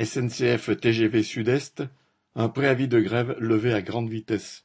[0.00, 1.82] SNCF TGV Sud-Est,
[2.36, 4.62] un préavis de grève levé à grande vitesse.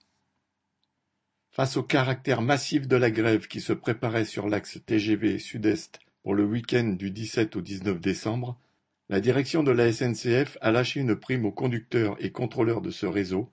[1.50, 6.36] Face au caractère massif de la grève qui se préparait sur l'axe TGV Sud-Est pour
[6.36, 8.60] le week-end du 17 au 19 décembre,
[9.10, 13.08] la direction de la SNCF a lâché une prime aux conducteurs et contrôleurs de ce
[13.08, 13.50] réseau,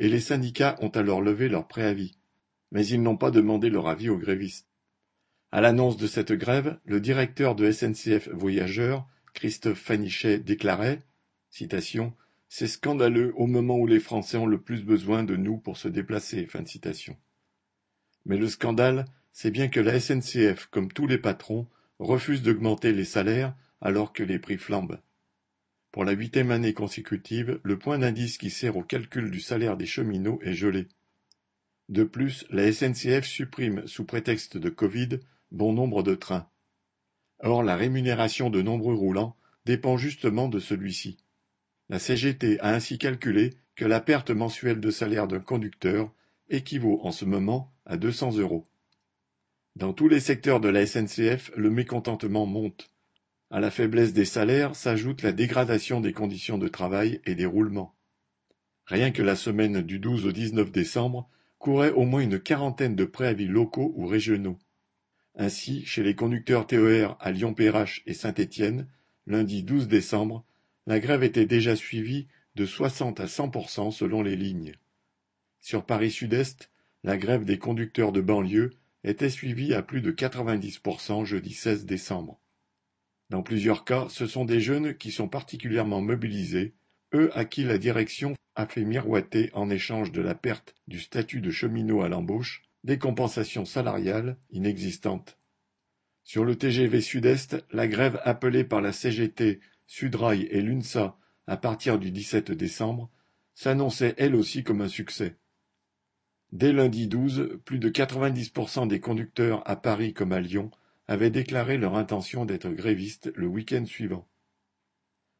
[0.00, 2.18] et les syndicats ont alors levé leur préavis.
[2.72, 4.66] Mais ils n'ont pas demandé leur avis aux grévistes.
[5.52, 10.98] À l'annonce de cette grève, le directeur de SNCF Voyageurs, Christophe Fanichet, déclarait
[11.50, 15.88] C'est scandaleux au moment où les Français ont le plus besoin de nous pour se
[15.88, 16.46] déplacer.
[16.46, 17.16] Fin citation.
[18.24, 21.68] Mais le scandale, c'est bien que la SNCF, comme tous les patrons,
[21.98, 25.00] refuse d'augmenter les salaires alors que les prix flambent.
[25.92, 29.86] Pour la huitième année consécutive, le point d'indice qui sert au calcul du salaire des
[29.86, 30.88] cheminots est gelé.
[31.88, 35.18] De plus, la SNCF supprime, sous prétexte de Covid,
[35.50, 36.48] bon nombre de trains.
[37.40, 41.18] Or, la rémunération de nombreux roulants dépend justement de celui-ci.
[41.90, 46.14] La CGT a ainsi calculé que la perte mensuelle de salaire d'un conducteur
[46.48, 48.68] équivaut en ce moment à 200 euros.
[49.74, 52.92] Dans tous les secteurs de la SNCF, le mécontentement monte.
[53.50, 57.96] À la faiblesse des salaires s'ajoute la dégradation des conditions de travail et des roulements.
[58.86, 63.04] Rien que la semaine du 12 au 19 décembre courait au moins une quarantaine de
[63.04, 64.60] préavis locaux ou régionaux.
[65.34, 68.86] Ainsi, chez les conducteurs TER à Lyon-Perrache et Saint-Étienne,
[69.26, 70.44] lundi 12 décembre,
[70.90, 74.74] la grève était déjà suivie de 60 à 100% selon les lignes.
[75.60, 76.68] Sur Paris Sud-Est,
[77.04, 78.70] la grève des conducteurs de banlieue
[79.04, 82.40] était suivie à plus de 90% jeudi 16 décembre.
[83.28, 86.74] Dans plusieurs cas, ce sont des jeunes qui sont particulièrement mobilisés,
[87.14, 91.40] eux à qui la direction a fait miroiter en échange de la perte du statut
[91.40, 95.38] de cheminot à l'embauche des compensations salariales inexistantes.
[96.24, 99.60] Sur le TGV Sud-Est, la grève appelée par la CGT,
[99.92, 103.10] Sudrail et l'UNSA à partir du 17 décembre
[103.54, 105.34] s'annonçait elle aussi comme un succès.
[106.52, 110.70] Dès lundi 12, plus de 90% des conducteurs à Paris comme à Lyon
[111.08, 114.28] avaient déclaré leur intention d'être grévistes le week-end suivant.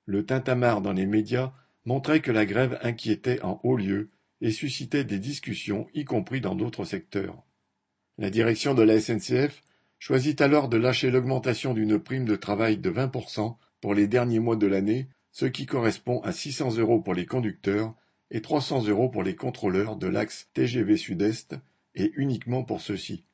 [0.04, 1.52] Le tintamarre dans les médias
[1.84, 4.10] montrait que la grève inquiétait en haut lieu
[4.40, 7.40] et suscitait des discussions, y compris dans d'autres secteurs.
[8.18, 9.62] La direction de la SNCF
[10.00, 14.56] choisit alors de lâcher l'augmentation d'une prime de travail de 20% pour les derniers mois
[14.56, 17.94] de l'année, ce qui correspond à 600 euros pour les conducteurs
[18.30, 21.56] et 300 euros pour les contrôleurs de l'axe TGV Sud-Est,
[21.94, 23.24] et uniquement pour ceux-ci.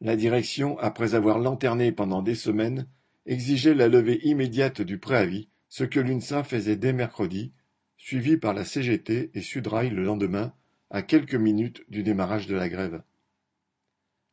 [0.00, 2.86] La direction, après avoir lanterné pendant des semaines,
[3.26, 7.52] exigeait la levée immédiate du préavis, ce que l'UNSA faisait dès mercredi,
[7.96, 10.52] suivi par la CGT et Sudrail le lendemain,
[10.90, 13.02] à quelques minutes du démarrage de la grève.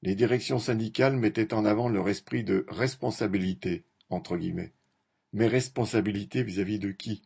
[0.01, 4.73] Les directions syndicales mettaient en avant leur esprit de responsabilité, entre guillemets.
[5.31, 7.21] Mais responsabilité vis-à-vis de qui?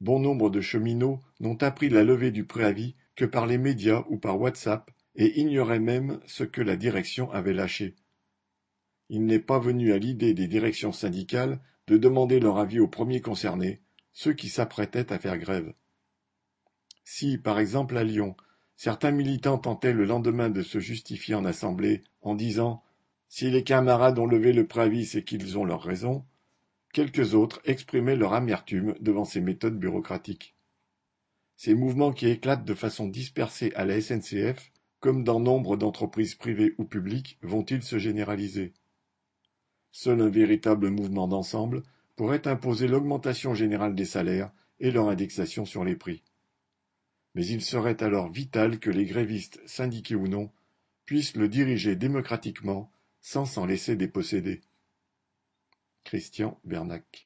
[0.00, 4.18] Bon nombre de cheminots n'ont appris la levée du préavis que par les médias ou
[4.18, 7.94] par WhatsApp et ignoraient même ce que la direction avait lâché.
[9.08, 13.20] Il n'est pas venu à l'idée des directions syndicales de demander leur avis aux premiers
[13.20, 13.82] concernés,
[14.12, 15.74] ceux qui s'apprêtaient à faire grève.
[17.04, 18.36] Si, par exemple à Lyon,
[18.76, 22.82] certains militants tentaient le lendemain de se justifier en assemblée en disant
[23.28, 26.24] Si les camarades ont levé le préavis, c'est qu'ils ont leur raison,
[26.94, 30.54] quelques autres exprimaient leur amertume devant ces méthodes bureaucratiques.
[31.56, 36.74] Ces mouvements qui éclatent de façon dispersée à la SNCF, comme dans nombre d'entreprises privées
[36.78, 38.72] ou publiques, vont-ils se généraliser?
[39.90, 41.82] Seul un véritable mouvement d'ensemble
[42.16, 46.22] pourrait imposer l'augmentation générale des salaires et leur indexation sur les prix.
[47.34, 50.50] Mais il serait alors vital que les grévistes, syndiqués ou non,
[51.06, 52.90] puissent le diriger démocratiquement
[53.20, 54.60] sans s'en laisser déposséder.
[56.04, 57.22] Christian Bernac